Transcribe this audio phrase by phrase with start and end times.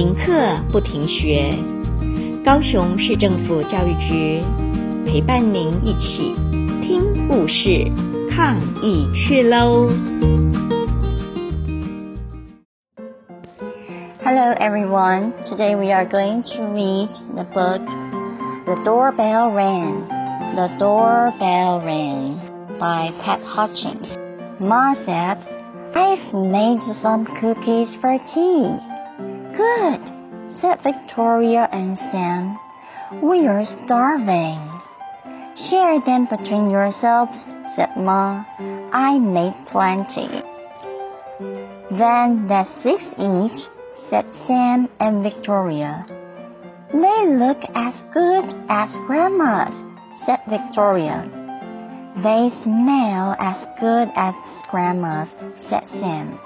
[0.00, 0.32] 停课
[0.70, 1.54] 不停学，
[2.44, 4.42] 高雄市政府教育局
[5.06, 6.34] 陪伴您一起
[6.82, 7.90] 听故事、
[8.30, 9.88] 抗疫去喽！
[14.24, 17.82] Hello everyone, today we are going to read the book
[18.66, 20.02] The Doorbell Rang.
[20.56, 22.40] The Doorbell Rang
[22.78, 24.08] by Pat Hutchins.
[24.58, 25.38] Ma said,
[25.94, 28.76] I've made some cookies for tea.
[29.55, 30.01] Good,
[30.61, 32.57] said Victoria and Sam.
[33.21, 34.59] We are starving.
[35.69, 37.33] Share them between yourselves,
[37.75, 38.45] said Ma.
[38.93, 40.41] I made plenty.
[41.91, 43.59] Then that's six each,
[44.09, 46.05] said Sam and Victoria.
[46.93, 49.75] They look as good as Grandma's,
[50.25, 51.27] said Victoria.
[52.23, 54.35] They smell as good as
[54.69, 55.29] Grandma's,
[55.69, 56.39] said Sam.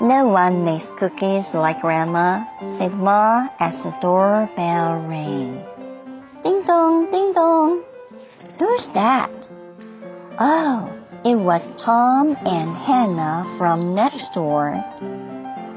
[0.00, 2.44] No one makes cookies like Grandma,
[2.78, 5.64] said Ma as the doorbell rang.
[6.42, 7.82] Ding dong, ding dong.
[8.58, 9.30] Who's that?
[10.38, 10.92] Oh,
[11.24, 14.84] it was Tom and Hannah from next door.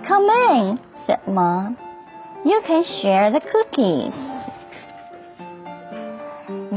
[0.06, 1.78] Come in, said Mom.
[2.44, 4.14] You can share the cookies.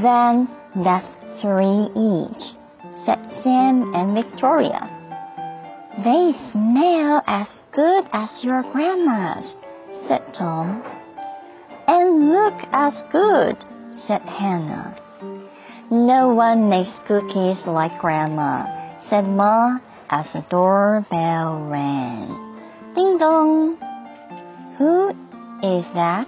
[0.00, 0.48] Then
[0.84, 1.06] that's
[1.42, 2.54] three each,
[3.04, 5.01] said Sam and Victoria.
[6.04, 9.54] They smell as good as your grandma's,
[10.08, 10.82] said Tom.
[11.86, 13.56] And look as good,
[14.08, 14.96] said Hannah.
[15.92, 18.64] No one makes cookies like Grandma,
[19.10, 19.78] said Ma
[20.10, 22.56] as the doorbell rang.
[22.96, 23.76] Ding dong!
[24.78, 25.10] Who
[25.62, 26.26] is that?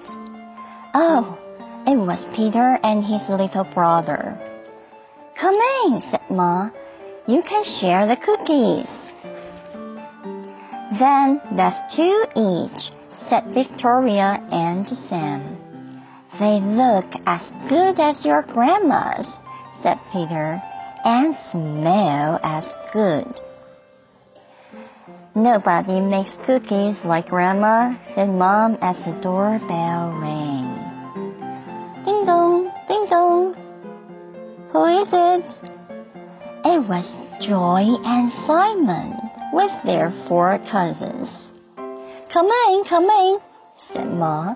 [0.94, 1.36] Oh,
[1.84, 4.38] it was Peter and his little brother.
[5.40, 6.70] Come in, said Ma.
[7.26, 9.03] You can share the cookies.
[10.98, 12.92] Then that's two each,
[13.28, 15.56] said Victoria and Sam.
[16.38, 19.26] They look as good as your grandma's,
[19.82, 20.62] said Peter,
[21.04, 23.40] and smell as good.
[25.34, 32.04] Nobody makes cookies like Grandma, said Mom as the doorbell rang.
[32.04, 33.54] Ding dong, ding dong.
[34.70, 35.44] Who is it?
[36.64, 37.06] It was
[37.40, 39.23] Joy and Simon
[39.54, 41.28] with their four cousins.
[42.32, 43.38] Come in, come in,
[43.92, 44.54] said Ma.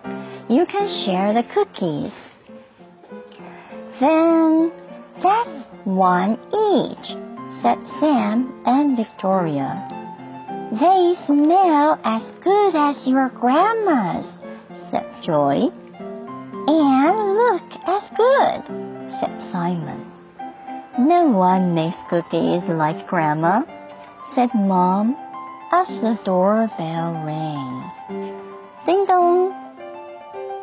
[0.49, 2.13] You can share the cookies.
[4.01, 4.73] Then
[5.23, 7.07] that's one each,
[7.63, 9.87] said Sam and Victoria.
[10.73, 14.27] They smell as good as your grandma's,
[14.91, 15.69] said Joy.
[16.67, 18.67] And look as good,
[19.21, 20.11] said Simon.
[20.99, 23.63] No one makes cookies like Grandma,
[24.34, 25.16] said Mom
[25.72, 27.91] as the doorbell rang.
[28.87, 29.53] Ding dong!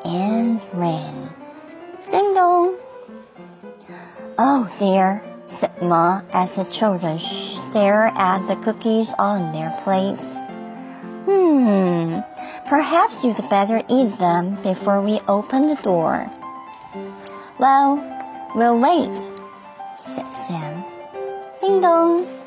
[0.04, 1.30] And rang.
[2.12, 2.78] Ding dong!
[4.38, 5.22] Oh dear,
[5.60, 7.20] said Ma as the children
[7.72, 10.22] stared at the cookies on their plates.
[11.26, 12.20] Hmm,
[12.70, 16.30] perhaps you'd better eat them before we open the door.
[17.60, 17.98] Well,
[18.56, 19.10] we'll wait,
[20.16, 20.84] said Sam.
[21.62, 22.45] Ding dong!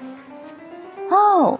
[1.10, 1.58] Oh,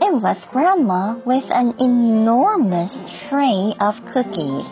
[0.00, 2.92] it was Grandma with an enormous
[3.28, 4.64] tray of cookies.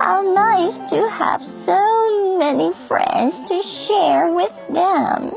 [0.00, 5.32] How nice to have so many friends to share with them.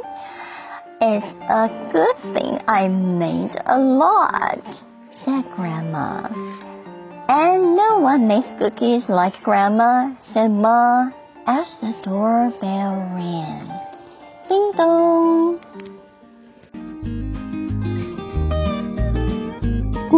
[1.01, 4.63] It's a good thing I made a lot,
[5.25, 6.29] said Grandma.
[7.27, 11.09] And no one makes cookies like Grandma, said Ma
[11.45, 13.70] as the doorbell rang.